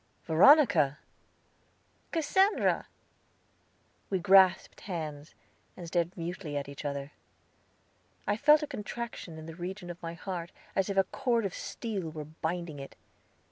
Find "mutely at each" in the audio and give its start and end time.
6.17-6.83